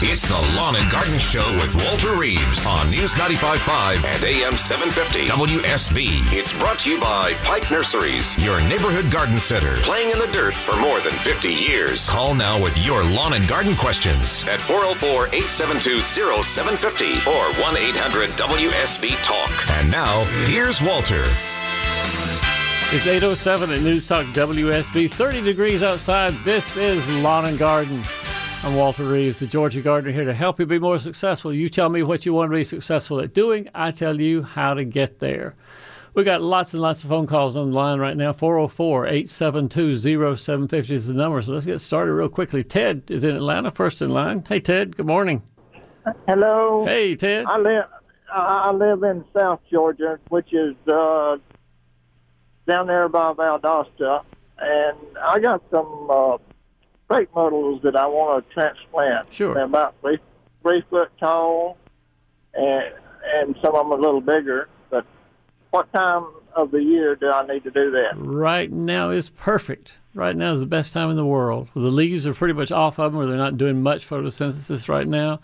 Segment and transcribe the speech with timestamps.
[0.00, 5.26] It's the Lawn and Garden Show with Walter Reeves on News 95.5 and AM 750
[5.26, 6.32] WSB.
[6.32, 10.54] It's brought to you by Pike Nurseries, your neighborhood garden center, playing in the dirt
[10.54, 12.08] for more than 50 years.
[12.08, 18.30] Call now with your lawn and garden questions at 404 872 0750 or 1 800
[18.38, 19.50] WSB Talk.
[19.80, 21.24] And now, here's Walter.
[22.90, 25.10] It's 807 at News Talk WSB.
[25.10, 26.32] 30 degrees outside.
[26.44, 28.04] This is Lawn and Garden.
[28.64, 31.54] I'm Walter Reeves, the Georgia Gardener, here to help you be more successful.
[31.54, 33.68] You tell me what you want to be successful at doing.
[33.72, 35.54] I tell you how to get there.
[36.14, 38.32] We got lots and lots of phone calls on the line right now.
[38.32, 39.96] 404 872
[40.36, 41.40] 0750 is the number.
[41.40, 42.64] So let's get started real quickly.
[42.64, 44.44] Ted is in Atlanta, first in line.
[44.48, 45.42] Hey, Ted, good morning.
[46.26, 46.84] Hello.
[46.84, 47.46] Hey, Ted.
[47.46, 47.84] I live
[48.30, 51.36] I live in South Georgia, which is uh,
[52.66, 54.24] down there by Valdosta,
[54.58, 56.38] and I got some uh,
[57.08, 59.32] crepe myrtles that I want to transplant.
[59.32, 59.54] Sure.
[59.54, 60.18] They're about three
[60.62, 61.78] three foot tall,
[62.54, 62.92] and
[63.34, 64.68] and some of them a little bigger.
[64.90, 65.04] But
[65.70, 68.12] what time of the year do I need to do that?
[68.16, 69.94] Right now is perfect.
[70.14, 71.68] Right now is the best time in the world.
[71.74, 75.06] The leaves are pretty much off of them, or they're not doing much photosynthesis right
[75.06, 75.40] now.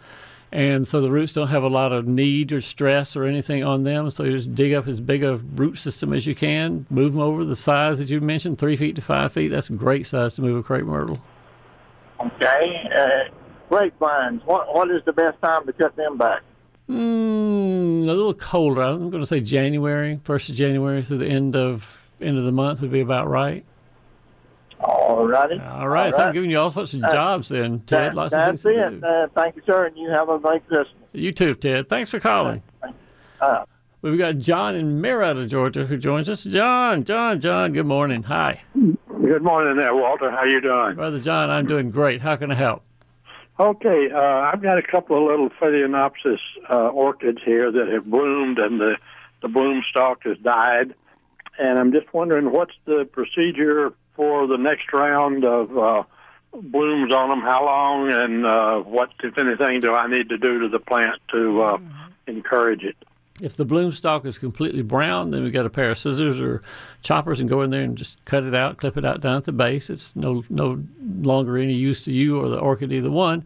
[0.51, 3.83] And so the roots don't have a lot of need or stress or anything on
[3.83, 4.09] them.
[4.11, 7.23] So you just dig up as big a root system as you can, move them
[7.23, 9.49] over the size that you mentioned, three feet to five feet.
[9.49, 11.21] That's a great size to move a crepe myrtle.
[12.27, 12.89] Okay.
[12.95, 13.33] Uh,
[13.69, 14.43] grapevines.
[14.45, 16.43] What what is the best time to cut them back?
[16.89, 18.83] Mm, a little colder.
[18.83, 22.53] I'm going to say January, first of January through the end of end of the
[22.53, 23.65] month would be about right.
[24.81, 25.59] All righty.
[25.61, 26.13] All right.
[26.15, 28.11] So I'm giving you all sorts of jobs then, Ted.
[28.13, 29.01] That- lots of that's things to it.
[29.01, 29.07] do.
[29.07, 30.89] Uh, thank you, sir, and you have a great Christmas.
[31.13, 31.89] You too, Ted.
[31.89, 32.63] Thanks for calling.
[33.41, 33.65] Uh,
[34.03, 36.45] We've got John in Marietta, Georgia, who joins us.
[36.45, 37.73] John, John, John.
[37.73, 38.25] Good morning.
[38.25, 38.63] Hi,
[39.25, 40.31] Good morning there, Walter.
[40.31, 40.97] How you doing?
[40.97, 41.49] brother John.
[41.49, 42.21] I'm doing great.
[42.21, 42.83] How can I help?
[43.59, 48.59] Okay, uh, I've got a couple of little Phalaenopsis uh, orchids here that have bloomed
[48.59, 48.99] and the,
[49.41, 50.95] the bloom stalk has died.
[51.59, 56.03] And I'm just wondering what's the procedure for the next round of uh,
[56.53, 57.41] blooms on them?
[57.41, 61.23] How long and uh, what, if anything, do I need to do to the plant
[61.33, 61.79] to uh,
[62.27, 62.97] encourage it?
[63.43, 66.63] If the bloom stalk is completely brown, then we got a pair of scissors or
[67.03, 69.45] choppers and go in there and just cut it out, clip it out down at
[69.45, 69.91] the base.
[69.91, 70.81] It's no no
[71.21, 73.45] longer any use to you or the orchid, either one.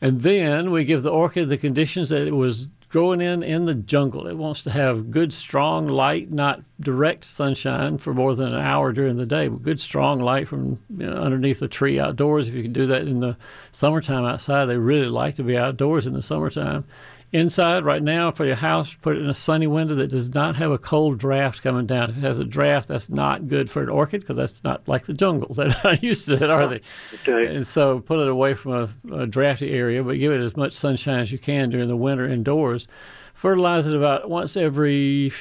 [0.00, 3.74] And then we give the orchid the conditions that it was growing in in the
[3.74, 4.26] jungle.
[4.26, 8.92] It wants to have good, strong light, not direct sunshine for more than an hour
[8.92, 12.48] during the day, but good, strong light from you know, underneath a tree outdoors.
[12.48, 13.36] If you can do that in the
[13.72, 16.84] summertime outside, they really like to be outdoors in the summertime.
[17.32, 20.54] Inside, right now, for your house, put it in a sunny window that does not
[20.56, 22.10] have a cold draft coming down.
[22.10, 25.06] If it has a draft, that's not good for an orchid because that's not like
[25.06, 25.54] the jungle.
[25.54, 26.82] They're not used to that, are they?
[27.26, 27.54] Okay.
[27.54, 30.74] And so put it away from a, a drafty area, but give it as much
[30.74, 32.86] sunshine as you can during the winter indoors.
[33.32, 35.32] Fertilize it about once every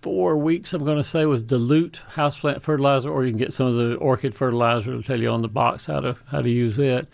[0.00, 3.66] four weeks, I'm going to say, with dilute houseplant fertilizer, or you can get some
[3.66, 4.90] of the orchid fertilizer.
[4.90, 7.08] It'll tell you on the box how to how to use it.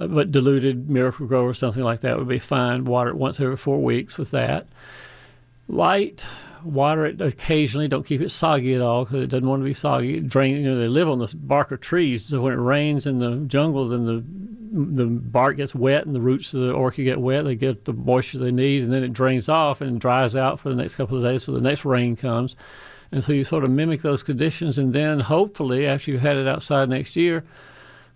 [0.00, 2.84] Uh, but diluted Miracle-Gro or something like that would be fine.
[2.86, 4.66] Water it once every four weeks with that.
[5.68, 6.26] Light,
[6.64, 7.86] water it occasionally.
[7.86, 10.18] Don't keep it soggy at all because it doesn't want to be soggy.
[10.20, 10.56] Drain.
[10.56, 13.36] You know, they live on the bark of trees, so when it rains in the
[13.46, 14.24] jungle, then the
[14.72, 17.44] the bark gets wet and the roots of the orchid get wet.
[17.44, 20.70] They get the moisture they need, and then it drains off and dries out for
[20.70, 21.44] the next couple of days.
[21.44, 22.56] So the next rain comes,
[23.12, 26.48] and so you sort of mimic those conditions, and then hopefully after you've had it
[26.48, 27.44] outside next year,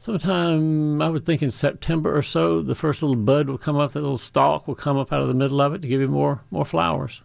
[0.05, 3.93] sometime I would think in September or so, the first little bud will come up.
[3.93, 6.09] That little stalk will come up out of the middle of it to give you
[6.09, 7.23] more more flowers.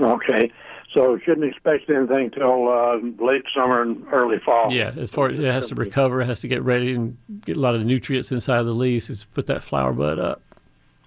[0.00, 0.50] Okay.
[0.94, 4.72] So shouldn't expect anything till uh, late summer and early fall.
[4.72, 7.58] Yeah, as far as it has to recover, it has to get ready and get
[7.58, 10.40] a lot of nutrients inside of the leaves to put that flower bud up.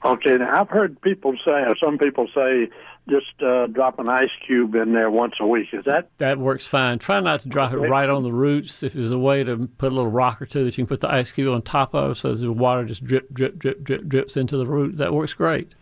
[0.06, 2.70] Okay, now I've heard people say, or some people say,
[3.10, 5.68] just uh, drop an ice cube in there once a week.
[5.74, 7.00] Is that That works fine.
[7.00, 8.84] Try not to drop it right on the roots.
[8.84, 11.02] If there's a way to put a little rock or two that you can put
[11.02, 14.38] the ice cube on top of, so the water just drip, drip, drip, drip, drips
[14.38, 15.74] into the root, that works great.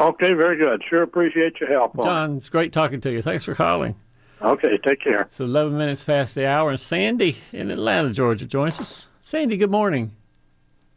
[0.00, 0.32] okay?
[0.32, 0.82] Very good.
[0.88, 2.00] Sure appreciate your help.
[2.02, 3.22] John, it's great talking to you.
[3.22, 3.94] Thanks for calling.
[4.42, 5.22] Okay, take care.
[5.22, 9.08] It's 11 minutes past the hour, and Sandy in Atlanta, Georgia, joins us.
[9.20, 10.12] Sandy, good morning.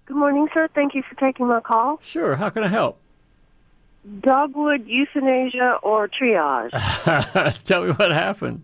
[0.06, 0.70] Good morning, sir.
[0.74, 2.00] Thank you for taking my call.
[2.02, 3.00] Sure, how can I help?
[4.22, 6.72] Dogwood, euthanasia, or triage?
[7.64, 8.64] Tell me what happened.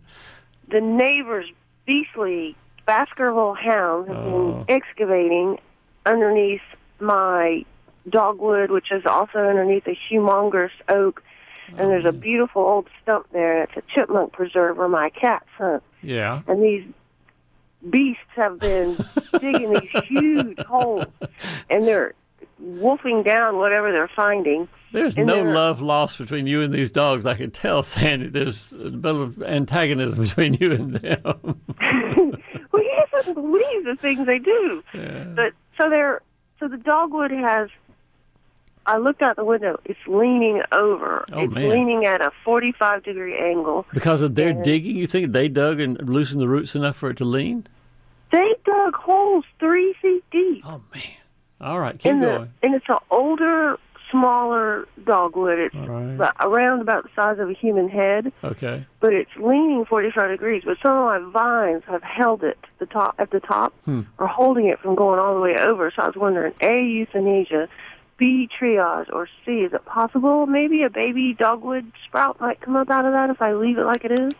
[0.67, 1.47] the neighbor's
[1.85, 2.55] beastly
[2.85, 4.63] Baskerville hound has Oh.
[4.67, 5.59] been excavating
[6.05, 6.61] underneath
[6.99, 7.63] my
[8.09, 11.23] dogwood, which is also underneath a humongous oak.
[11.69, 12.11] And there's a oh.
[12.11, 13.61] beautiful old stump there.
[13.63, 15.83] It's a chipmunk preserve where my cats hunt.
[16.01, 16.41] Yeah.
[16.47, 16.83] And these
[17.87, 18.97] beasts have been
[19.39, 21.05] digging these huge holes,
[21.69, 22.13] and they're
[22.57, 24.67] wolfing down whatever they're finding.
[24.91, 27.25] There's And no they're- love lost between you and these dogs.
[27.25, 28.27] I can tell, Sandy.
[28.27, 31.23] There's a bit of antagonism between you and them.
[32.71, 34.83] well, you just wouldn't believe the things they do.
[34.93, 36.21] But so they're
[36.59, 37.69] so the dogwood has.
[38.85, 39.79] I looked out the window.
[39.85, 41.23] It's leaning over.
[41.31, 41.69] Oh, it's man.
[41.69, 43.85] leaning at a 45 degree angle.
[43.93, 44.63] because of their Yeah.
[44.63, 47.67] digging, you think they dug and loosened the roots enough for it to lean?
[48.31, 50.63] They dug holes three feet deep.
[50.65, 51.03] Oh man!
[51.61, 52.49] All right, keep and, the, going.
[52.63, 53.77] and it's an older,
[54.11, 55.59] smaller dogwood.
[55.59, 56.31] It's right.
[56.41, 58.85] around about the size of a human head, Okay.
[58.99, 60.63] but it's leaning 45 degrees.
[60.65, 64.01] But some of my vines have held it the top at the top, Hmm.
[64.17, 65.91] or holding it from going all the way over.
[65.91, 67.67] So I was wondering: A, euthanasia,
[68.17, 72.89] B, triage, or C, is it possible maybe a baby dogwood sprout might come up
[72.89, 74.33] out of that if I leave it like it is?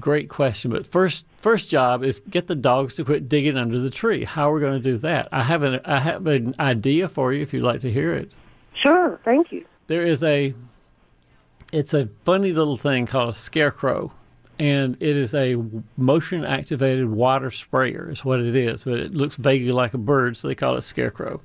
[0.00, 0.70] Great question.
[0.70, 4.24] But first, first job is get the dogs to quit digging under the tree.
[4.24, 5.28] How are we going to do that?
[5.32, 8.32] I have an I have an idea for you if you'd like to hear it.
[8.74, 9.64] Sure, thank you.
[9.86, 10.52] There is a
[11.72, 14.12] it's a funny little thing called a scarecrow,
[14.58, 15.56] and it is a
[15.96, 18.10] motion activated water sprayer.
[18.10, 20.82] Is what it is, but it looks vaguely like a bird, so they call it
[20.82, 21.40] scarecrow.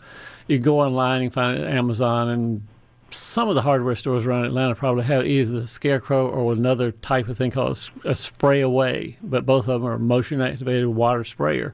[0.48, 2.68] You go online and find it at Amazon and
[3.12, 7.28] some of the hardware stores around Atlanta probably have either the Scarecrow or another type
[7.28, 11.74] of thing called a spray away, but both of them are motion activated water sprayer.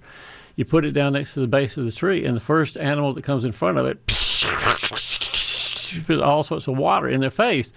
[0.56, 3.14] You put it down next to the base of the tree, and the first animal
[3.14, 4.06] that comes in front of it,
[6.08, 7.74] put all sorts of water in their face.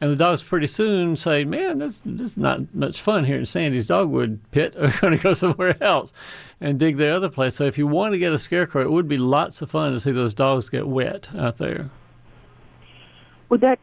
[0.00, 3.86] And the dogs pretty soon say, "Man, this is not much fun here in Sandy's
[3.86, 4.76] dogwood pit.
[4.80, 6.12] We're going to go somewhere else
[6.60, 9.08] and dig the other place." So if you want to get a scarecrow, it would
[9.08, 11.88] be lots of fun to see those dogs get wet out there.
[13.48, 13.78] Would that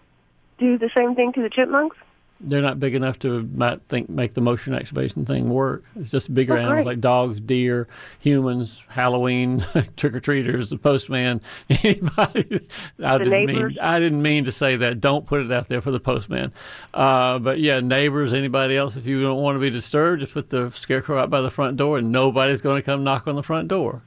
[0.58, 1.98] do the same thing to the chipmunks?
[2.46, 5.82] they're not big enough to might think make the motion activation thing work.
[5.96, 6.86] It's just bigger Oh, animals great.
[6.88, 7.88] like dogs, deer,
[8.20, 9.66] humans, Halloween,
[9.96, 11.40] trick or treaters, the postman,
[11.70, 12.68] anybody.
[13.02, 13.76] I The didn't neighbors?
[13.76, 15.00] mean I didn't mean to say that.
[15.00, 16.52] Don't put it out there for the postman.
[16.94, 18.98] Uh, but yeah, neighbors, anybody else.
[18.98, 21.78] If you don't want to be disturbed, just put the scarecrow out by the front
[21.78, 24.02] door, and nobody's going to come knock on the front door.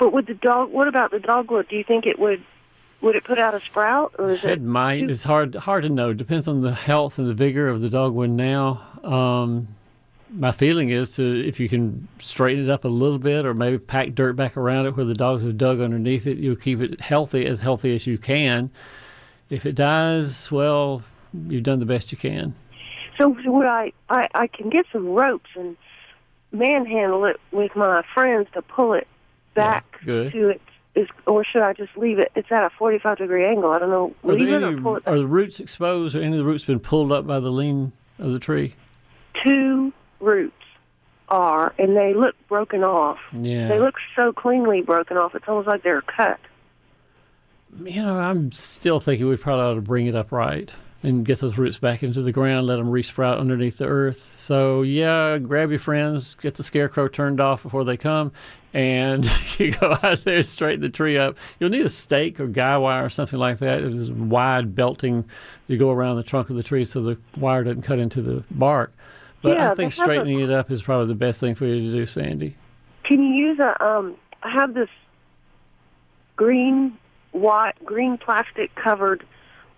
[0.00, 0.72] But would the dog?
[0.72, 1.68] What about the dogwood?
[1.68, 2.42] Do you think it would?
[3.02, 4.62] Would it put out a sprout, or is It it?
[4.62, 5.10] might.
[5.10, 6.12] It's hard hard to know.
[6.12, 8.80] Depends on the health and the vigor of the dogwood now.
[9.02, 9.68] Um,
[10.30, 13.76] my feeling is to if you can straighten it up a little bit, or maybe
[13.78, 17.00] pack dirt back around it where the dogs have dug underneath it, you'll keep it
[17.00, 18.70] healthy as healthy as you can.
[19.50, 21.02] If it dies, well,
[21.48, 22.54] you've done the best you can.
[23.18, 24.28] So would I, I?
[24.34, 25.76] I can get some ropes and
[26.52, 29.08] manhandle it with my friends to pull it
[29.54, 30.32] back good.
[30.32, 30.62] to its.
[30.94, 32.30] Is, or should I just leave it?
[32.34, 33.70] It's at a forty-five degree angle.
[33.70, 34.14] I don't know.
[34.24, 36.38] Are, Leave there it or any, pull it are the roots exposed, or any of
[36.38, 38.74] the roots been pulled up by the lean of the tree?
[39.42, 40.52] Two roots
[41.30, 43.18] are, and they look broken off.
[43.32, 43.68] Yeah.
[43.68, 45.34] They look so cleanly broken off.
[45.34, 46.38] It's almost like they're cut.
[47.82, 51.40] you know, I'm still thinking we probably ought to bring it up right and get
[51.40, 54.34] those roots back into the ground, let them resprout underneath the earth.
[54.36, 58.30] So, yeah, grab your friends, get the scarecrow turned off before they come,
[58.72, 59.24] and
[59.58, 61.36] you go out there straighten the tree up.
[61.58, 63.82] You'll need a stake or guy wire or something like that.
[63.82, 65.24] It's wide belting
[65.68, 68.44] to go around the trunk of the tree so the wire doesn't cut into the
[68.52, 68.92] bark.
[69.42, 71.66] But Yeah, I think have a- straightening it up is probably the best thing for
[71.66, 72.54] you to do, Sandy.
[73.02, 73.84] Can you use a?
[73.84, 74.14] Um,
[74.44, 74.88] I have this
[76.36, 76.96] green,
[77.32, 79.24] white, green plastic covered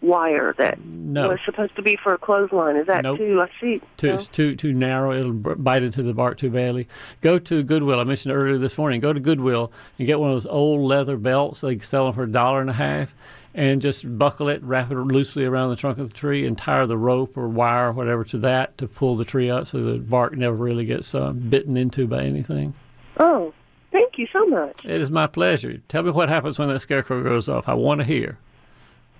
[0.00, 1.28] wire that No.
[1.28, 2.76] was supposed to be for a clothesline.
[2.76, 3.18] Is that Nope.
[3.18, 3.40] too?
[3.40, 3.80] I see.
[3.96, 4.14] too, No?
[4.14, 5.12] it's too too narrow.
[5.12, 6.86] It'll bite into the bark too badly.
[7.20, 8.00] Go to Goodwill.
[8.00, 9.00] I mentioned earlier this morning.
[9.00, 11.60] Go to Goodwill and get one of those old leather belts.
[11.62, 13.14] They sell them for a dollar and a half,
[13.54, 16.84] and just buckle it, wrap it loosely around the trunk of the tree, and tie
[16.86, 19.98] the rope or wire or whatever to that to pull the tree up so the
[19.98, 22.74] bark never really gets uh, bitten into by anything.
[23.18, 23.54] Oh,
[23.92, 24.84] thank you so much.
[24.84, 25.78] It is my pleasure.
[25.88, 27.68] Tell me what happens when that scarecrow goes off.
[27.68, 28.38] I want to hear.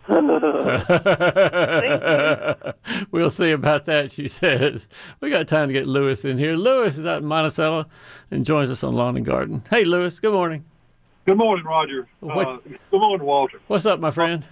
[3.10, 4.88] we'll see about that, she says.
[5.20, 6.56] We got time to get Lewis in here.
[6.56, 7.86] Lewis is out in Monticello
[8.30, 9.62] and joins us on Lawn and Garden.
[9.70, 10.64] Hey, Lewis, good morning.
[11.26, 12.06] Good morning, Roger.
[12.22, 12.58] Uh,
[12.90, 13.58] good morning, Walter.
[13.66, 14.44] What's up, my friend?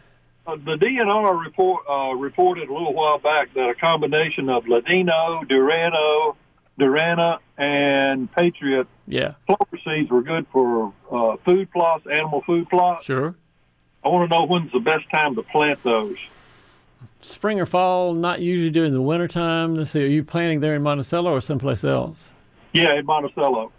[0.46, 5.42] Uh, the DNR report uh, reported a little while back that a combination of Ladino,
[5.44, 6.34] Durano,
[6.80, 13.04] Durana, and Patriot Yeah, clover seeds were good for uh, food plots, animal food plots.
[13.04, 13.36] sure.
[14.04, 16.16] I want to know when's the best time to plant those.
[17.20, 19.76] Spring or fall, not usually during the wintertime.
[19.76, 22.30] Let's see, are you planting there in Monticello or someplace else?
[22.72, 23.70] Yeah, in Monticello.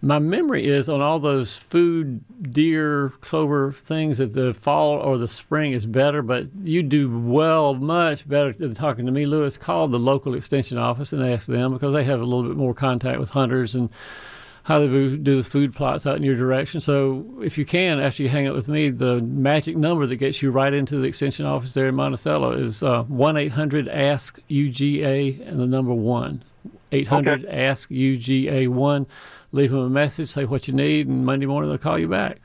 [0.00, 2.22] My memory is on all those food,
[2.52, 7.74] deer, clover things that the fall or the spring is better, but you do well,
[7.74, 9.58] much better than talking to me, Lewis.
[9.58, 12.74] Call the local extension office and ask them because they have a little bit more
[12.74, 13.90] contact with hunters and
[14.68, 16.78] how they do the food plots out in your direction.
[16.78, 20.42] So if you can, after you hang out with me, the magic number that gets
[20.42, 24.38] you right into the extension office there in Monticello is uh, one eight hundred ask
[24.50, 26.44] UGA and the number one.
[26.92, 27.64] 800 okay.
[27.64, 29.06] ask UGA one.
[29.52, 32.38] Leave them a message, say what you need, and Monday morning they'll call you back.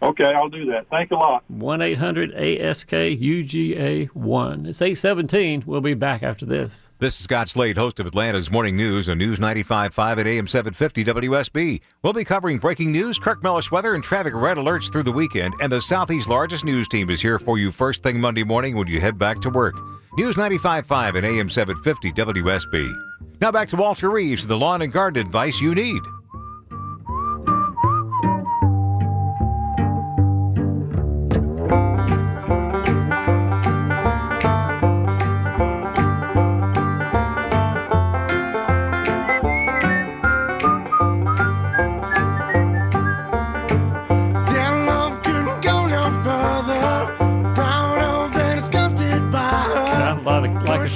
[0.00, 0.86] Okay, I'll do that.
[0.90, 1.42] Thank a lot.
[1.48, 4.66] 1 800 ASK UGA 1.
[4.66, 5.64] It's 817.
[5.66, 6.90] We'll be back after this.
[6.98, 11.04] This is Scott Slade, host of Atlanta's Morning News on News 95.5 at AM 750
[11.04, 11.80] WSB.
[12.02, 15.54] We'll be covering breaking news, Kirk Mellish weather, and traffic red alerts through the weekend.
[15.60, 18.86] And the Southeast's largest news team is here for you first thing Monday morning when
[18.86, 19.74] you head back to work.
[20.16, 22.94] News 95.5 at AM 750 WSB.
[23.40, 26.02] Now back to Walter Reeves, the lawn and garden advice you need.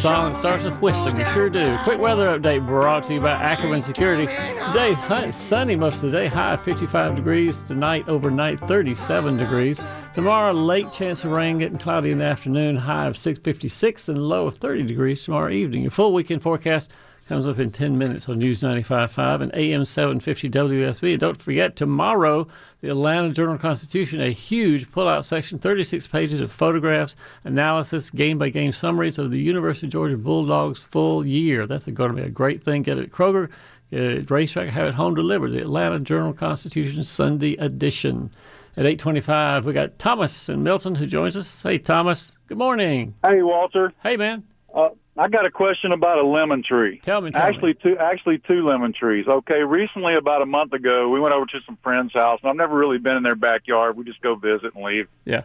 [0.02, 1.16] Song starts with whistling.
[1.16, 1.78] You sure do.
[1.84, 4.26] Quick weather update brought to you by Ackerman Security.
[4.26, 7.56] Today, sunny most of the day, high 55 degrees.
[7.68, 9.80] Tonight, overnight, 37 degrees.
[10.12, 14.48] Tomorrow, late chance of rain, getting cloudy in the afternoon, high of 656 and low
[14.48, 15.82] of 30 degrees tomorrow evening.
[15.82, 16.90] Your full weekend forecast
[17.32, 21.12] comes up in 10 minutes on News 95.5 and AM 750 WSB.
[21.12, 22.46] And don't forget, tomorrow,
[22.82, 29.16] the Atlanta Journal Constitution, a huge pull-out section, 36 pages of photographs, analysis, game-by-game summaries
[29.16, 31.66] of the University of Georgia Bulldogs full year.
[31.66, 32.82] That's going to be a great thing.
[32.82, 33.48] Get it at Kroger,
[33.90, 35.52] get it at RaceTrac, have it home delivered.
[35.52, 38.30] The Atlanta Journal Constitution Sunday edition.
[38.76, 41.62] At 8.25, we got Thomas and Milton who joins us.
[41.62, 42.36] Hey, Thomas.
[42.46, 43.14] Good morning.
[43.24, 43.94] Hey, Walter.
[44.02, 44.44] Hey, man.
[44.74, 46.98] Uh, I got a question about a lemon tree.
[47.02, 47.30] Tell me.
[47.30, 47.78] Tell actually, me.
[47.82, 49.26] two actually two lemon trees.
[49.26, 52.56] Okay, recently about a month ago, we went over to some friend's house, and I've
[52.56, 53.96] never really been in their backyard.
[53.96, 55.08] We just go visit and leave.
[55.24, 55.42] Yeah.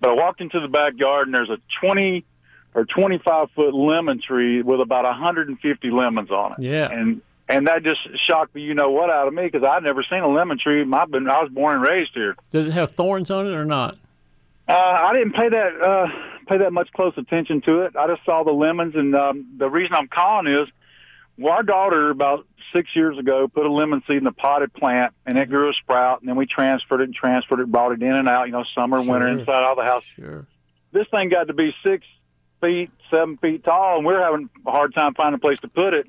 [0.00, 2.24] But I walked into the backyard, and there's a twenty
[2.74, 6.62] or twenty five foot lemon tree with about a hundred and fifty lemons on it.
[6.62, 6.88] Yeah.
[6.88, 10.04] And and that just shocked me, you know what, out of me because I'd never
[10.04, 10.86] seen a lemon tree.
[10.90, 12.36] I've been I was born and raised here.
[12.52, 13.98] Does it have thorns on it or not?
[14.70, 16.06] Uh, I didn't pay that uh,
[16.46, 17.96] pay that much close attention to it.
[17.96, 20.68] I just saw the lemons, and um, the reason I'm calling is,
[21.36, 25.12] well, our daughter about six years ago put a lemon seed in a potted plant,
[25.26, 28.00] and it grew a sprout, and then we transferred it and transferred it, brought it
[28.00, 29.12] in and out, you know, summer, sure.
[29.12, 30.04] winter, inside of the house.
[30.14, 30.46] Sure.
[30.92, 32.06] This thing got to be six
[32.60, 35.68] feet, seven feet tall, and we we're having a hard time finding a place to
[35.68, 36.06] put it.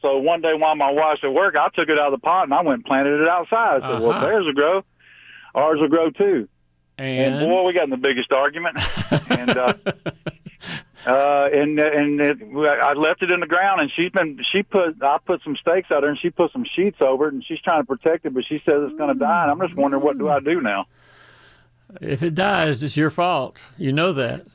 [0.00, 2.44] So one day while my wife's at work, I took it out of the pot
[2.44, 3.76] and I went and planted it outside.
[3.76, 4.08] I said, uh-huh.
[4.08, 4.84] well, theirs will grow.
[5.54, 6.48] Ours will grow too.
[6.98, 8.78] And, and boy, we got in the biggest argument.
[9.30, 9.74] and uh,
[11.06, 15.02] uh, and and it, I left it in the ground, and she's been she put
[15.02, 17.60] I put some stakes out there, and she put some sheets over it, and she's
[17.60, 20.02] trying to protect it, but she says it's going to die, and I'm just wondering
[20.02, 20.86] what do I do now?
[22.00, 23.62] If it dies, it's your fault.
[23.76, 24.46] You know that.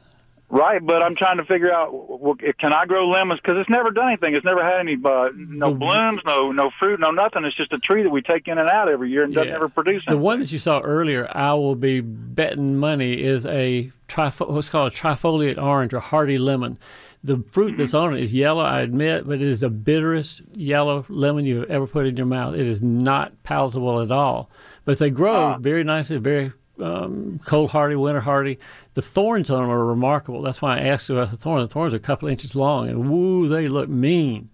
[0.50, 1.90] Right, but I'm trying to figure out
[2.22, 4.34] well, can I grow lemons because it's never done anything.
[4.34, 7.44] It's never had any uh, no blooms, no no fruit, no nothing.
[7.44, 9.68] It's just a tree that we take in and out every year and doesn't ever
[9.68, 10.24] produce The anything.
[10.24, 14.94] one that you saw earlier, I will be betting money, is a trifo- what's called
[14.94, 16.78] a trifoliate orange or hardy lemon.
[17.26, 21.04] The fruit that's on it is yellow, I admit, but it is the bitterest yellow
[21.10, 22.56] lemon you've ever put in your mouth.
[22.56, 24.50] It is not palatable at all.
[24.86, 25.58] But they grow Ah.
[25.58, 28.60] very nicely, very um, cold hardy, winter hardy.
[28.94, 30.42] The thorns on them are remarkable.
[30.42, 31.68] That's why I asked you about the thorns.
[31.68, 34.50] The thorns are a couple inches long, and woo, they look mean.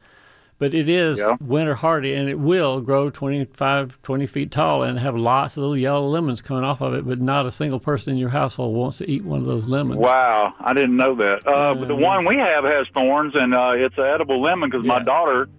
[0.59, 1.35] But it is Yeah.
[1.41, 5.75] winter hardy, and it will grow 25, 20 feet tall and have lots of little
[5.75, 7.05] yellow lemons coming off of it.
[7.05, 9.99] But not a single person in your household wants to eat one of those lemons.
[9.99, 11.45] Wow, I didn't know that.
[11.45, 14.85] Uh, but the one we have has thorns, and uh, it's an edible lemon because
[14.85, 14.93] Yeah.
[14.99, 15.49] my daughter,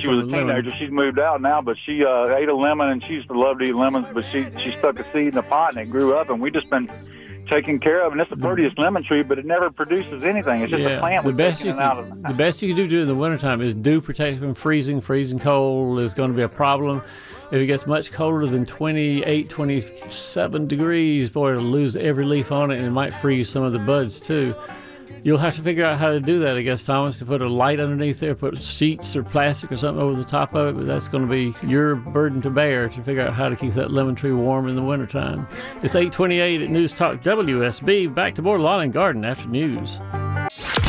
[0.00, 3.04] She was a teenager, she's moved out now, but she uh, ate a lemon, and
[3.04, 4.06] she used to love to eat lemons.
[4.12, 6.50] But she she stuck a seed in a pot, and it grew up, and we
[6.50, 6.90] just been
[7.48, 8.12] taking care of.
[8.12, 10.62] And it's the prettiest lemon tree, but it never produces anything.
[10.62, 12.22] It's just a plant the best you can, of.
[12.22, 15.00] the best you can do during the wintertime is do protect it from freezing.
[15.00, 17.02] Freezing cold is going to be a problem.
[17.50, 22.70] If it gets much colder than 28, 27 degrees, boy, it'll lose every leaf on
[22.70, 24.54] it and it might freeze some of the buds too.
[25.24, 27.48] You'll have to figure out how to do that, I guess, Thomas, to put a
[27.48, 30.86] light underneath there, put sheets or plastic or something over the top of it, but
[30.86, 33.90] that's going to be your burden to bear to figure out how to keep that
[33.90, 35.46] lemon tree warm in the wintertime.
[35.82, 38.14] It's 828 at News Talk WSB.
[38.14, 39.98] Back to more Lawn and Garden after news.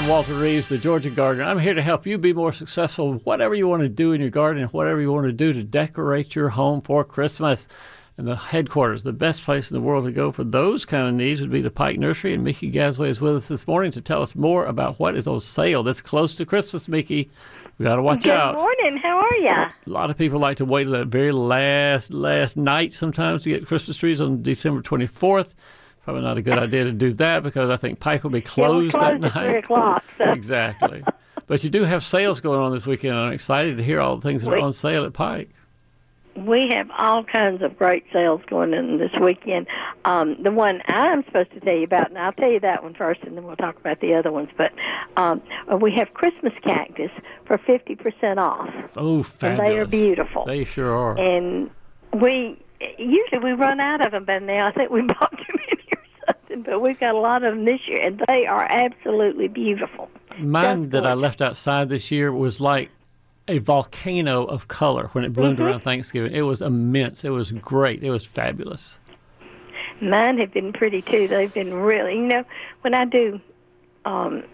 [0.00, 1.44] I'm Walter Reeves, the Georgia Gardener.
[1.44, 4.30] I'm here to help you be more successful, whatever you want to do in your
[4.30, 7.68] garden, and whatever you want to do to decorate your home for Christmas.
[8.16, 11.12] And the headquarters, the best place in the world to go for those kind of
[11.12, 12.32] needs would be the Pike Nursery.
[12.32, 15.26] And Mickey Gasway is with us this morning to tell us more about what is
[15.26, 17.30] on sale that's close to Christmas, Mickey.
[17.76, 18.54] We got to watch Good out.
[18.54, 18.96] Good morning.
[19.02, 19.50] How are you?
[19.50, 23.50] A lot of people like to wait till that very last last night sometimes to
[23.50, 25.52] get Christmas trees on December 24th.
[26.10, 28.94] Probably not a good idea to do that because I think Pike will be closed
[28.94, 29.64] yeah, that we're closed at three night.
[29.64, 30.04] o'clock.
[30.18, 30.24] So.
[30.32, 31.04] Exactly.
[31.46, 33.14] but you do have sales going on this weekend.
[33.16, 35.50] I'm excited to hear all the things that are on sale at Pike.
[36.36, 39.66] We have all kinds of great sales going on this weekend.
[40.04, 42.94] Um, the one I'm supposed to tell you about, and I'll tell you that one
[42.94, 44.48] first, and then we'll talk about the other ones.
[44.56, 44.72] But
[45.16, 45.42] um,
[45.80, 47.10] we have Christmas cactus
[47.44, 49.68] for fifty percent off, Oh, and fabulous.
[49.68, 50.44] they are beautiful.
[50.46, 51.18] They sure are.
[51.18, 51.68] and
[52.14, 52.56] we
[52.96, 54.68] usually we run out of them by now.
[54.68, 55.58] I think we bought too
[56.62, 60.08] but we've got a lot of them this year, and they are absolutely beautiful.
[60.38, 62.90] Mine Just that I left outside this year was like
[63.48, 65.66] a volcano of color when it bloomed Mhm.
[65.66, 66.32] around Thanksgiving.
[66.32, 67.24] It was immense.
[67.24, 68.02] It was great.
[68.02, 68.98] It was fabulous.
[70.00, 71.28] Mine have been pretty too.
[71.28, 72.44] They've been really, you know,
[72.82, 73.40] when I do
[74.06, 74.44] um,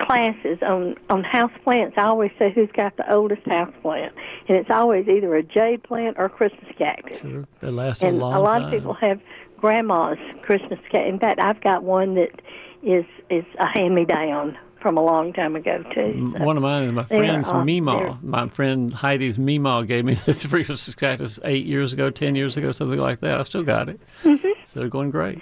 [0.00, 4.12] classes on on house plants, I always say who's got the oldest house plant,
[4.48, 7.20] and it's always either a jade plant or a Christmas cactus.
[7.20, 7.44] Sure.
[7.60, 8.64] They last and a long a lot time.
[8.64, 9.20] of people have
[9.58, 11.08] grandma's Christmas cactus.
[11.12, 12.40] In fact, I've got one that
[12.82, 16.32] is is a hand me down from a long time ago too.
[16.38, 18.22] So- One of mine is my friend's all- Meemaw.
[18.22, 22.70] My friend Heidi's Meemaw gave me this Christmas cactus eight years ago, ten years ago,
[22.72, 23.38] something like that.
[23.38, 24.00] I still got it.
[24.22, 24.48] Mm-hmm.
[24.66, 25.40] So they're going great.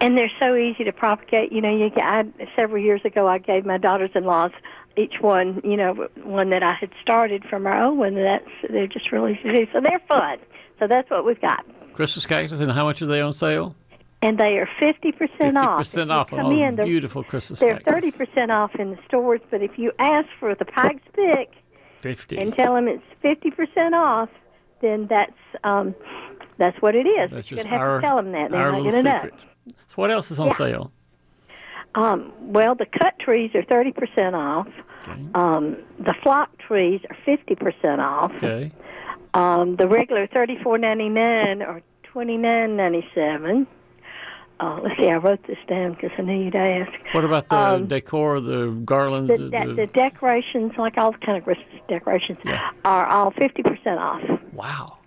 [0.00, 1.50] and they're so easy to propagate.
[1.52, 2.24] You know, you I,
[2.56, 4.50] several years ago, I gave my daughters-in-laws
[4.98, 8.14] each one, you know, one that I had started from our own one.
[8.14, 9.66] That's they're just really easy.
[9.72, 10.38] So they're fun.
[10.78, 13.74] So that's what we've got, Christmas cactus, and how much are they on sale?
[14.22, 15.80] and they are fifty percent off.
[15.80, 17.82] 50% off on in, those beautiful Christmas cactus.
[17.84, 18.14] They're cactus.
[18.14, 21.50] thirty percent off in the stores, but if you ask for the Pikes Pick
[22.00, 24.28] 50 and tell them it's fifty percent off,
[24.80, 25.32] then that's
[25.64, 25.94] um,
[26.58, 27.30] that's what it is.
[27.30, 28.50] That's You're just have our, to tell them that.
[28.52, 29.34] They're our not little secret.
[29.66, 30.54] So what else is on Yeah.
[30.54, 30.92] sale?
[31.94, 34.68] Um, well, the cut trees are thirty percent off.
[35.08, 35.20] Okay.
[35.34, 38.30] Um, the flock trees are fifty percent off.
[38.36, 38.70] Okay.
[39.34, 43.66] Um, the regular thirty four ninety nine or twenty nine ninety seven.
[44.60, 46.92] Uh, let's see, I wrote this down because I knew you'd ask.
[47.12, 49.28] What about the Um, decor, the garlands?
[49.28, 52.70] The, the- de- the- the decorations, like all the kind of Christmas decorations, Yeah.
[52.84, 54.22] are all fifty percent off.
[54.52, 54.98] wow.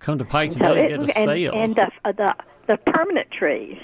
[0.00, 1.52] Come to Pike So today it- and get a and, sale.
[1.54, 2.34] and the, uh, the
[2.66, 3.78] the permanent trees,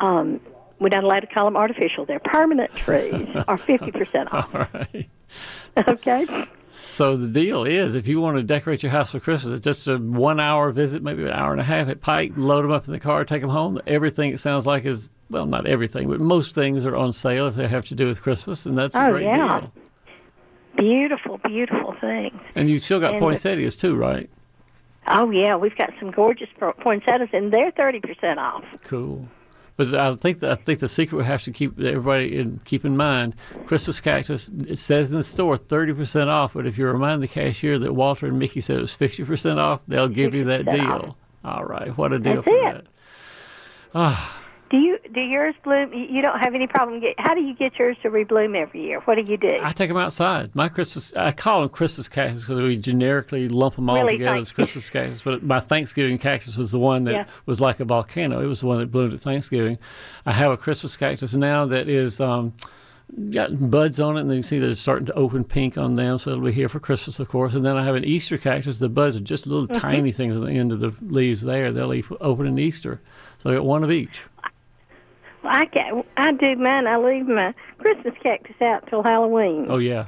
[0.00, 0.40] um,
[0.80, 2.04] we're not allowed to call them artificial.
[2.06, 4.52] They're permanent trees are fifty percent off.
[4.54, 5.08] all right.
[5.88, 6.26] Okay.
[6.76, 9.86] So the deal is, if you want to decorate your house for Christmas, it's just
[9.86, 12.32] a one-hour visit, maybe an hour and a half at Pike.
[12.36, 13.80] Load them up in the car, take them home.
[13.86, 17.54] Everything it sounds like is well, not everything, but most things are on sale if
[17.54, 19.60] they have to do with Christmas, and that's a Oh, great yeah.
[19.60, 19.72] deal.
[20.76, 22.34] Beautiful, beautiful things.
[22.56, 24.28] And you still got And the- poinsettias too, right?
[25.06, 28.64] Oh yeah, we've got some gorgeous po- poinsettias, and they're thirty percent off.
[28.82, 29.28] Cool.
[29.76, 32.96] But I think I think the secret we have to keep everybody in, keep in
[32.96, 33.34] mind:
[33.66, 34.48] Christmas cactus.
[34.68, 37.92] It says in the store thirty percent off, but if you remind the cashier that
[37.92, 40.86] Walter and Mickey said it was fifty percent off, they'll give you that deal.
[40.90, 41.14] off.
[41.44, 42.74] All right, what a deal That's for it.
[42.74, 42.86] that.
[43.96, 45.92] Ah, Do you do yours bloom?
[45.92, 47.14] You don't have any problem get.
[47.18, 49.00] How do you get yours to rebloom every year?
[49.00, 49.50] What do you do?
[49.62, 50.54] I take them outside.
[50.54, 54.38] My Christmas, I call them Christmas cactus because we generically lump them all Really together
[54.38, 55.22] as Christmas cactus.
[55.22, 57.24] But my Thanksgiving cactus was the one that Yeah.
[57.46, 58.40] was like a volcano.
[58.42, 59.78] It was the one that bloomed at Thanksgiving.
[60.26, 62.52] I have a Christmas cactus now that is um,
[63.30, 66.18] got buds on it, and then you see they're starting to open pink on them,
[66.18, 67.54] so it'll be here for Christmas, of course.
[67.54, 68.78] And then I have an Easter cactus.
[68.78, 69.80] The buds are just little Mm-hmm.
[69.80, 71.70] tiny things at the end of the leaves there.
[71.70, 73.00] They'll open in Easter.
[73.38, 74.22] So I got one of each.
[75.44, 76.86] I ca I do mine.
[76.86, 79.66] I leave my Christmas cactus out till Halloween.
[79.68, 80.06] Oh yeah,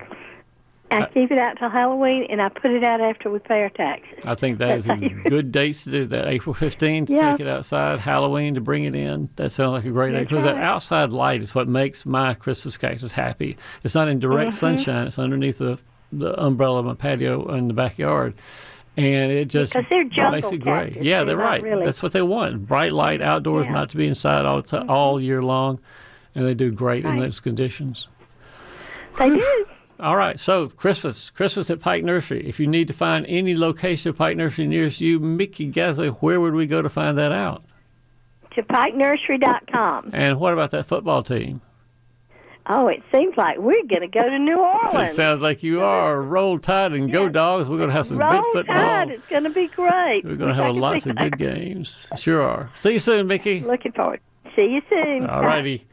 [0.91, 3.71] I keep it out till Halloween, and I put it out after we pay our
[3.71, 4.25] taxes.
[4.25, 4.95] I think that is a
[5.29, 6.29] good dates to do that.
[6.29, 7.33] April 15th to Yeah.
[7.33, 9.29] take it outside, Halloween to bring it in.
[9.37, 12.77] That sounds like a great idea because that outside light is what makes my Christmas
[12.77, 13.57] cactus happy.
[13.85, 14.57] It's not in direct Mm-hmm.
[14.59, 15.79] sunshine, it's underneath the,
[16.13, 18.35] the umbrella of my patio in the backyard.
[18.99, 20.89] And it just Because they're jungle makes it great.
[20.95, 21.05] cactus.
[21.05, 21.63] Yeah, They're they're right.
[21.63, 22.67] really- That's what they want.
[22.67, 23.69] Bright light outdoors, Yeah.
[23.69, 23.75] Mm-hmm.
[23.75, 25.79] not to be inside all, ti- all year long.
[26.35, 28.09] And they do great in those conditions.
[29.19, 29.67] They do.
[30.01, 32.47] All right, so Christmas, Christmas at Pike Nursery.
[32.47, 36.39] If you need to find any location of Pike Nursery nearest you, Mickey Gasway, where
[36.41, 37.65] would we go to find that out?
[38.55, 40.11] To pikenursery.com.
[40.13, 41.61] And what about that football team?
[42.69, 45.13] Oh, it seems like we're going to go to New It Orleans.
[45.13, 46.21] sounds like you are.
[46.21, 47.69] Roll Tide and go dogs.
[47.69, 48.75] We're going to have some Roll good football.
[48.77, 49.11] Roll Tide.
[49.11, 50.25] It's going to be great.
[50.25, 51.31] We're going to have lots of that.
[51.31, 52.09] good games.
[52.17, 52.71] Sure are.
[52.75, 53.61] See you soon, Mickey.
[53.61, 54.21] Looking forward.
[54.57, 55.27] See you soon.
[55.27, 55.87] All righty.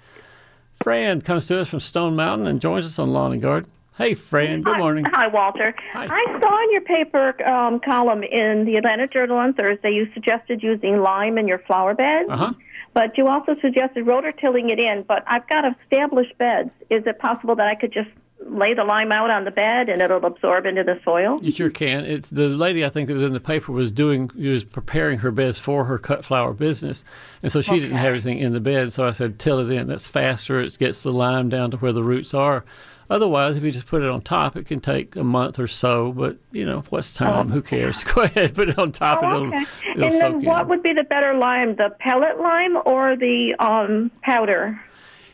[0.83, 3.69] Fran comes to us from Stone Mountain and joins us on Lawn and Garden.
[3.95, 4.63] Hey, Fran.
[4.63, 5.05] Good morning.
[5.12, 5.75] Hi, Walter.
[5.93, 6.07] Hi.
[6.09, 10.63] I saw in your paper um, column in the Atlanta Journal on Thursday you suggested
[10.63, 12.27] using lime in your flower beds.
[12.29, 12.53] Uh huh.
[12.93, 15.03] But you also suggested rototilling it in.
[15.08, 16.69] But I've got established beds.
[16.89, 18.10] Is it possible that I could just
[18.47, 21.39] lay the lime out on the bed and it'll absorb into the soil?
[21.41, 22.06] You sure can.
[22.06, 25.32] It's the lady I think that was in the paper was doing was preparing her
[25.32, 27.06] beds for her cut flower business,
[27.41, 28.91] and so she didn't have everything in the bed.
[28.91, 29.88] So I said, till it in.
[29.88, 30.60] That's faster.
[30.60, 32.65] It gets the lime down to where the roots are.
[33.09, 36.11] Otherwise, if you just put it on top, it can take a month or so.
[36.11, 37.49] But you know, what's time?
[37.49, 38.03] Who cares?
[38.15, 40.45] Go ahead, put it on top, Oh, and it'll, it'll and then in.
[40.45, 44.79] what would be the better lime, the pellet lime or the um, powder?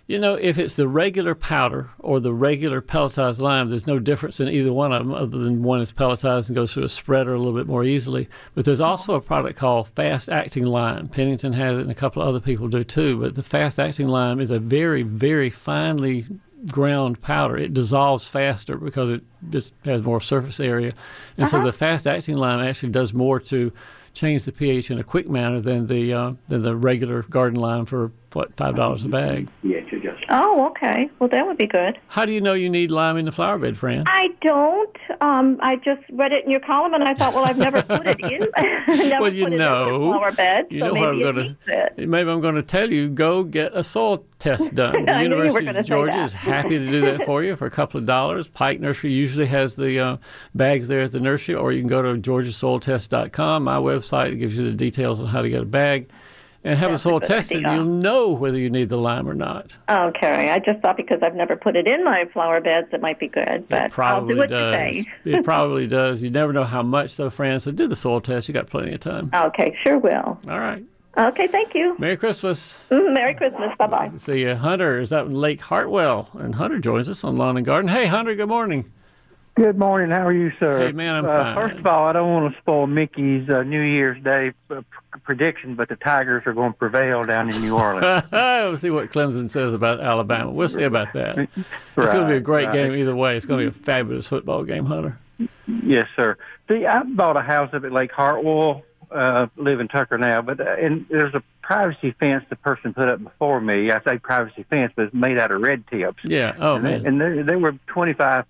[0.08, 4.40] You know, if it's the regular powder or the regular pelletized lime, there's no difference
[4.40, 7.36] in either one of them, other than one is pelletized and goes through a spreader
[7.36, 8.28] a little bit more easily.
[8.56, 11.10] But there's also a product called fast acting lime.
[11.10, 13.20] Pennington has it, and a couple of other people do too.
[13.22, 16.26] But the fast acting lime is a very, very finely
[16.68, 17.58] ground powder.
[17.58, 20.94] It dissolves faster because it just has more surface area.
[21.38, 23.72] And so the fast acting lime actually does more to
[24.14, 27.86] change the pH in a quick manner than the uh, than the regular garden lime
[27.86, 29.50] for what five dollars a bag.
[29.64, 30.24] Yeah, just.
[30.30, 31.10] Oh, okay.
[31.20, 32.00] Well, that would be good.
[32.08, 34.04] How do you know you need lime in the flower bed, Fran?
[34.08, 34.98] I don't.
[35.22, 38.06] Um, I just read it in your column, and I thought, well, I've never put
[38.06, 38.48] it in.
[38.88, 41.12] never well, you put it know, in a flower bed, you so know maybe what
[41.12, 41.58] I'm going
[41.98, 42.08] to.
[42.08, 45.06] Maybe I'm going to tell you go get a soil test done.
[45.06, 47.56] The I knew you were University of Georgia is happy to do that for you
[47.56, 48.48] for a couple of dollars.
[48.48, 50.18] Pike Nursery usually has the uh,
[50.56, 54.32] bags there at the nursery, or you can go to georgiasoiltest.com, my website.
[54.32, 56.10] It gives you the details on how to get a bag.
[56.66, 57.78] And have That's a a soil good test, and idea.
[57.78, 59.74] you'll know whether you need the lime or not.
[59.90, 63.18] Okay, I just thought because I've never put it in my flower beds, it might
[63.18, 63.66] be good.
[63.70, 64.94] But It probably I'll do what does.
[64.96, 65.08] you say.
[65.26, 66.22] it probably does.
[66.22, 67.62] You never know how much, though, Fran.
[67.62, 68.50] So do the soil test.
[68.50, 69.32] You got plenty of time.
[69.50, 70.38] Okay, sure will.
[70.50, 70.84] All right.
[71.18, 71.96] Okay, thank you.
[71.98, 72.78] Merry Christmas.
[72.92, 73.72] Mm, Merry Christmas.
[73.78, 74.12] Bye bye.
[74.18, 74.56] See you.
[74.56, 77.90] Hunter is up in Lake Hartwell, and Hunter joins us on Lawn and Garden.
[77.90, 78.36] Hey, Hunter.
[78.36, 78.92] Good morning.
[79.56, 80.12] Good morning.
[80.12, 80.88] How are you, sir?
[80.88, 81.56] Hey, man, I'm uh, fine.
[81.56, 84.84] First of all, I don't want to spoil Mickey's uh, New Year's Day uh, p-
[85.24, 88.24] prediction, but the Tigers are going to prevail down in New Orleans.
[88.32, 90.52] we'll see what Clemson says about Alabama.
[90.52, 91.38] We'll see about that.
[91.38, 92.74] It's going to be a great right.
[92.74, 93.36] game either way.
[93.36, 95.18] It's going to be a fabulous football game, Hunter.
[95.68, 96.38] yes, sir.
[96.68, 98.84] See, I bought a house up at Lake Hartwell.
[99.12, 103.10] Uh, live in Tucker now, but uh, and there's a privacy fence the person put
[103.10, 103.90] up before me.
[103.90, 106.20] I say privacy fence, but it's made out of red tips.
[106.24, 106.56] Yeah.
[106.60, 107.06] Oh and they, man.
[107.08, 108.46] and they, they were 25.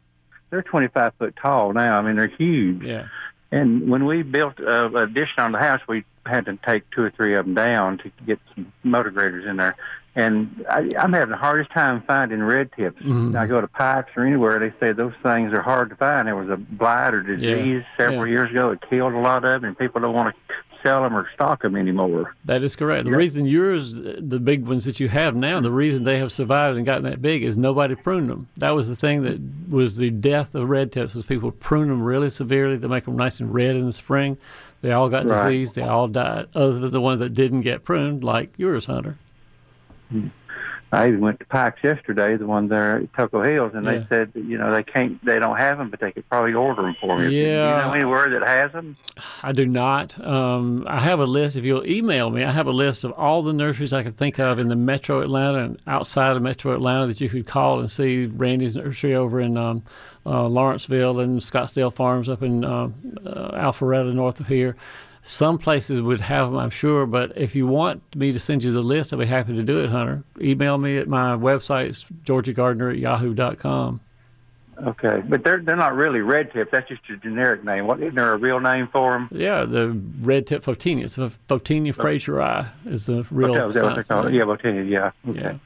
[0.50, 1.98] They're 25 foot tall now.
[1.98, 2.84] I mean, they're huge.
[2.84, 3.08] Yeah.
[3.52, 7.04] And when we built uh, an addition on the house, we had to take two
[7.04, 9.76] or three of them down to get some motor graders in there.
[10.16, 13.02] And I, I'm having the hardest time finding red tips.
[13.02, 13.38] Mhm.
[13.38, 16.28] I go to Pikes or anywhere, they say those things are hard to find.
[16.28, 18.34] There was a blight or disease several yeah.
[18.34, 18.72] years ago.
[18.72, 21.62] It killed a lot of them, and people don't want to sell them or stock
[21.62, 22.36] them anymore.
[22.46, 23.06] That is correct.
[23.06, 26.78] The reason yours, the big ones that you have now, the reason they have survived
[26.78, 28.48] and gotten that big is nobody pruned them.
[28.58, 29.40] That was the thing that
[29.70, 33.16] was the death of red tips was people prune them really severely to make them
[33.18, 34.38] nice and red in the spring.
[34.82, 35.44] They all got Right.
[35.50, 35.74] disease.
[35.74, 39.18] They all died, other than the ones that didn't get pruned, like yours, Hunter.
[40.10, 40.28] Hmm.
[40.92, 43.92] I even went to Pikes yesterday, the one there at Toco Hills, and Yeah.
[44.00, 46.54] they said, that, you know, they can't, they don't have them, but they could probably
[46.56, 47.26] order them for me.
[47.26, 47.30] Yeah.
[47.30, 48.98] Do you know anywhere that has them?
[49.44, 50.20] I do not.
[50.26, 51.56] Um, I have a list.
[51.56, 54.40] If you'll email me, I have a list of all the nurseries I could think
[54.40, 57.90] of in the metro Atlanta and outside of metro Atlanta that you could call and
[57.92, 59.84] see Randy's nursery over in um,
[60.26, 62.90] uh, Lawrenceville and Scottsdale Farms up in uh,
[63.26, 64.76] uh, Alpharetta, north of here.
[65.24, 68.72] Some places would have them, I'm sure, but if you want me to send you
[68.72, 70.24] the list, I'll be happy to do it, Hunter.
[70.42, 74.00] Email me at my website, it's georgiagardener at yahoo.com.
[74.82, 76.72] Okay, but they're they're not really red tip.
[76.72, 77.86] That's just a generic name.
[77.86, 79.28] What isn't there a real name for them?
[79.32, 79.90] Yeah, the
[80.22, 81.10] red tip photinia.
[81.10, 84.34] So Photinia fraseri is the real okay, that what they science call.
[84.34, 85.12] Yeah, Photinia, yeah.
[85.30, 85.42] Okay.
[85.42, 85.58] Yeah.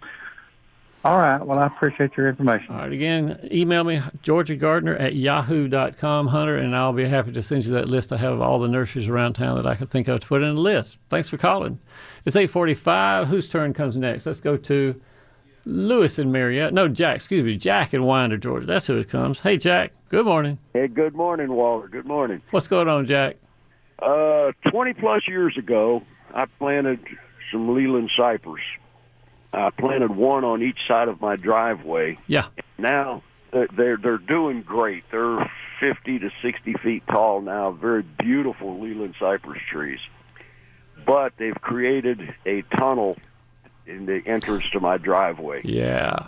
[1.04, 1.46] All right.
[1.46, 2.74] Well, I appreciate your information.
[2.74, 7.42] All right, again, email me, Georgia Gardener at yahoo.com, Hunter, and I'll be happy to
[7.42, 9.90] send you that list I have of all the nurseries around town that I could
[9.90, 11.00] think of to put in a list.
[11.10, 11.78] Thanks for calling.
[12.24, 13.28] It's 845.
[13.28, 14.26] Whose turn comes next?
[14.26, 15.02] Let's go to
[15.66, 16.74] Lewis and Marietta.
[16.74, 18.66] No, Jack, excuse me, Jack and Winder, Georgia.
[18.66, 19.42] That's who it comes.
[19.42, 20.58] Hey, Jack, good morning.
[20.74, 21.90] Hey, good morning, Walter.
[21.90, 22.42] Good morning.
[22.52, 23.36] What's going on, Jack?
[24.00, 26.02] Uh, 20 plus years ago,
[26.34, 27.00] I planted
[27.52, 28.64] some Leyland cypress.
[29.54, 32.18] I planted one on each side of my driveway.
[32.28, 32.48] Yeah.
[32.78, 35.04] Now they're they're, doing great.
[35.12, 37.72] They're 50 to 60 feet tall now.
[37.72, 40.00] Very beautiful Leyland cypress trees.
[41.06, 43.18] But they've created a tunnel
[43.86, 45.62] in the entrance to my driveway.
[45.64, 46.28] Yeah.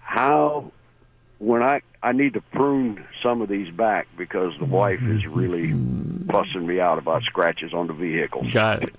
[0.00, 0.72] how
[1.38, 5.72] when I I need to prune some of these back because the wife is really
[6.30, 8.50] fussing me out about scratches on the vehicles.
[8.52, 8.94] Got it.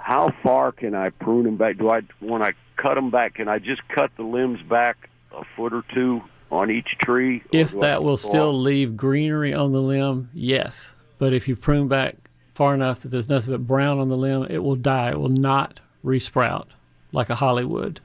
[0.00, 1.78] How far can I prune them back?
[1.78, 3.34] Do I when I cut them back?
[3.34, 7.42] Can I just cut the limbs back a foot or two on each tree?
[7.52, 10.94] If that will still leave greenery on the limb, yes.
[11.18, 12.16] But if you prune back
[12.54, 15.10] far enough that there's nothing but brown on the limb, it will die.
[15.10, 16.66] It will not resprout
[17.12, 18.00] like a holly would.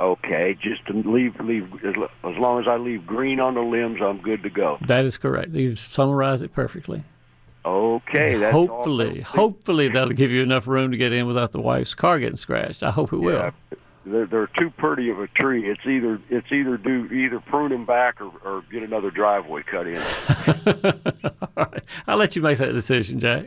[0.00, 4.00] Okay, just to leave leave as as long as I leave green on the limbs,
[4.02, 4.78] I'm good to go.
[4.86, 5.50] That is correct.
[5.50, 7.04] You've summarized it perfectly.
[7.64, 11.94] Okay, that's hopefully, hopefully that'll give you enough room to get in without the wife's
[11.94, 12.82] car getting scratched.
[12.82, 13.34] I hope it will.
[13.38, 13.50] Yeah,
[14.06, 15.68] they're, they're too pretty of a tree.
[15.68, 19.86] It's either it's either do either prune them back or, or get another driveway cut
[19.86, 20.02] in.
[22.06, 23.46] I'll let you make that decision, Jack.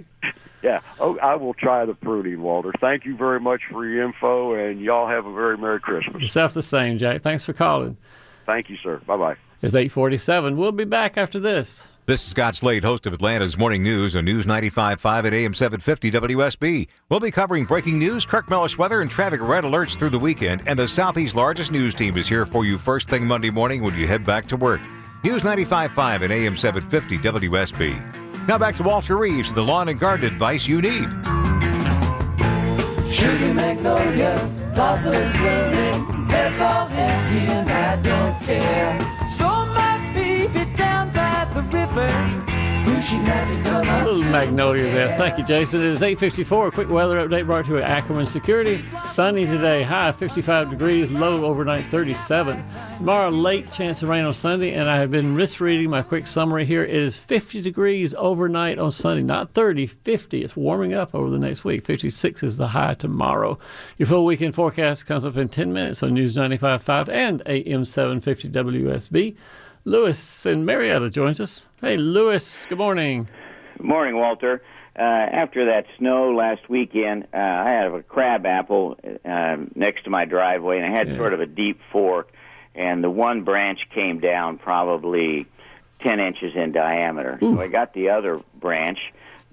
[0.61, 2.71] Yeah, oh, I will try the pruning, Walter.
[2.79, 6.21] Thank you very much for your info, and y'all have a very merry Christmas.
[6.21, 7.21] Yourself the same, Jack.
[7.21, 7.97] Thanks for calling.
[8.45, 9.01] Thank you, sir.
[9.07, 9.35] Bye bye.
[9.61, 10.55] It's 847.
[10.55, 11.87] We'll be back after this.
[12.05, 16.11] This is Scott Slade, host of Atlanta's Morning News on News 95.5 at AM 750
[16.11, 16.89] WSB.
[17.07, 20.63] We'll be covering breaking news, Kirk Mellish weather, and traffic red alerts through the weekend.
[20.65, 23.97] And the Southeast's largest news team is here for you first thing Monday morning when
[23.97, 24.81] you head back to work.
[25.23, 28.47] News 95.5 and AM 750 WSB.
[28.49, 31.07] Now back to Walter Reeves and the lawn and garden advice you need.
[33.09, 39.29] Sugar magnolia, blossoms blooming, beds all empty and I don't care.
[39.29, 39.62] So
[41.73, 42.05] river,
[42.85, 45.17] wishing I could come up Little magnolia there.
[45.17, 45.81] Thank you, Jason.
[45.81, 46.67] It is 854.
[46.67, 48.85] A quick weather update brought to you by Ackerman Security.
[48.99, 52.63] Sunny today, high 55 degrees, low overnight 37.
[52.97, 56.63] Tomorrow, late chance of rain on Sunday, and I have been misreading my quick summary
[56.63, 56.83] here.
[56.83, 60.43] It is 50 degrees overnight on Sunday, not 30, 50.
[60.43, 61.85] It's warming up over the next week.
[61.85, 63.57] 56 is the high tomorrow.
[63.97, 68.49] Your full weekend forecast comes up in 10 minutes on News 95.5 and AM 750
[68.49, 69.35] WSB.
[69.85, 71.65] Lewis and Marietta joins us.
[71.81, 73.27] Hey, Lewis, good morning.
[73.77, 74.61] Good morning, Walter.
[74.97, 80.09] Uh, after that snow last weekend, uh, I had a crab apple uh, next to
[80.09, 82.31] my driveway, and I had sort of a deep fork,
[82.75, 85.47] and the one branch came down probably
[86.01, 87.37] 10 inches in diameter.
[87.41, 88.99] So I got the other branch,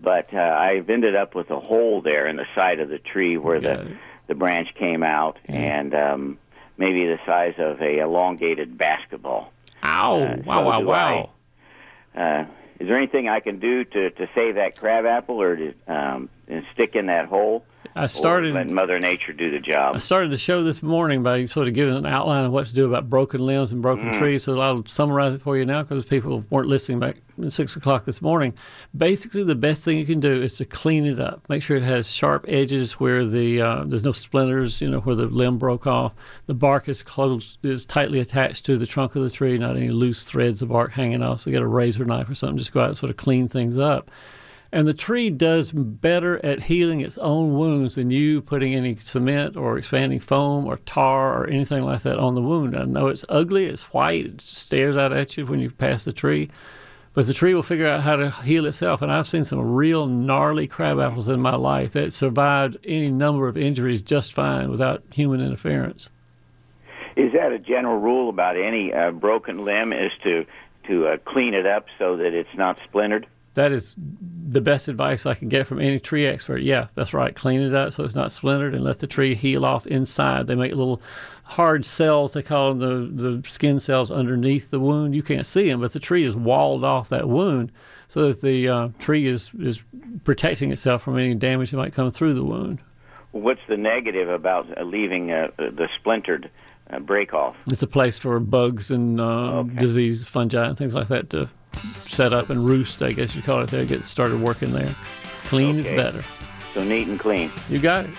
[0.01, 3.37] but uh, I've ended up with a hole there in the side of the tree
[3.37, 3.97] where the,
[4.29, 6.38] the branch came out, and um,
[6.77, 9.53] maybe the size of a elongated basketball.
[10.01, 10.23] Ow!
[10.23, 10.55] Uh, wow!
[10.55, 10.81] so wow!
[10.83, 11.31] Wow!
[12.15, 12.45] Uh,
[12.81, 16.31] is there anything I can do to, to save that crab apple or to um,
[16.51, 17.65] and stick in that hole?
[17.97, 19.97] I started- let Mother Nature do the job.
[19.97, 22.75] I started the show this morning by sort of giving an outline of what to
[22.75, 24.19] do about broken limbs and broken Mm.
[24.19, 24.45] trees.
[24.45, 28.05] So I'll summarize it for you now because people weren't listening back at six o'clock
[28.05, 28.53] this morning.
[28.97, 31.43] Basically, the best thing you can do is to clean it up.
[31.49, 34.81] Make sure it has sharp edges where the uh, there's no splinters.
[34.81, 36.13] You know where the limb broke off.
[36.47, 39.59] The bark is close is tightly attached to the trunk of the tree.
[39.59, 41.41] Not any loose threads of bark hanging off.
[41.41, 42.59] So get a razor knife or something.
[42.59, 44.11] Just go out and sort of clean things up.
[44.73, 49.57] And the tree does better at healing its own wounds than you putting any cement
[49.57, 52.77] or expanding foam or tar or anything like that on the wound.
[52.77, 56.13] I know it's ugly, it's white, it stares out at you when you pass the
[56.13, 56.51] tree,
[57.15, 59.03] but the tree will figure out how to heal itself.
[59.03, 63.49] And I've seen some real gnarly crab apples in my life that survived any number
[63.49, 66.09] of injuries just fine without human interference.
[67.17, 69.93] Is that a general rule about any uh, broken limb?
[69.93, 70.47] Is to
[70.85, 73.27] to uh, clean it up so that it's not splintered?
[73.61, 76.62] That is the best advice I can get from any tree expert.
[76.62, 77.37] Yeah, that's right.
[77.37, 80.46] Clean it up so it's not splintered and let the tree heal off inside.
[80.46, 81.03] They make little
[81.44, 82.79] hard cells, they call them
[83.18, 85.14] the, the skin cells underneath the wound.
[85.14, 87.70] You can't see them, but the tree is walled off that wound
[88.09, 89.83] so that the uh, tree is, is
[90.25, 92.79] protecting itself from any damage that might come through the wound.
[93.33, 96.51] What's the negative about uh, leaving uh, the splintered
[96.88, 97.57] uh, break off?
[97.70, 101.51] It's a place for bugs and uh, disease, fungi, and things like that to
[102.07, 104.95] set up and roost, I guess you call it there, get started working there.
[105.47, 105.91] Clean Okay.
[105.91, 106.25] is better.
[106.75, 107.51] So neat and clean.
[107.69, 108.11] You got it.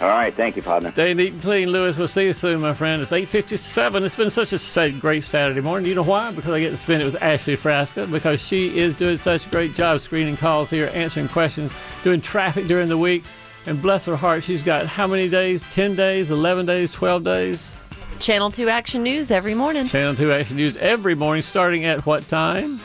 [0.00, 0.90] All right, thank you, partner.
[0.92, 1.98] Stay neat and clean, Lewis.
[1.98, 3.02] We'll see you soon, my friend.
[3.02, 4.02] It's 8.57.
[4.02, 5.86] It's been such a sa- great Saturday morning.
[5.90, 6.30] You know why?
[6.32, 9.50] Because I get to spend it with Ashley Frasca because she is doing such a
[9.50, 11.70] great job screening calls here, answering questions,
[12.02, 13.24] doing traffic during the week.
[13.66, 15.64] And bless her heart, she's got how many days?
[15.64, 17.70] 10 days, 11 days, 12 days?
[18.18, 19.84] Channel 2 Action News every morning.
[19.84, 22.80] Channel 2 Action News every morning starting at what time?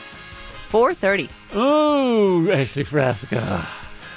[0.70, 1.30] 4.30.
[1.56, 3.64] Ooh, Ashley Frasca.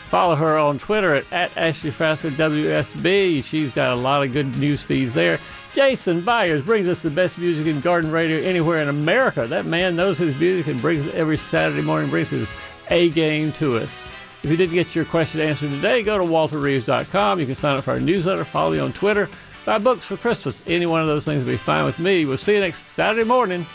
[0.10, 3.44] Follow her on Twitter at, at Ashley Frasca WSB.
[3.44, 5.40] She's got a lot of good news feeds there.
[5.72, 9.46] Jason Byers brings us the best music in garden radio anywhere in America.
[9.46, 12.50] That man knows his music and brings every Saturday morning, brings his
[12.90, 14.00] A game to us.
[14.42, 17.40] If you didn't get your question answered today, go to walterreeves.com.
[17.40, 19.30] You can sign up for our newsletter, follow me on Twitter.
[19.66, 20.64] buy books for Christmas.
[20.66, 22.26] Any one of those things will be fine with me.
[22.26, 23.66] We'll see you next Saturday morning.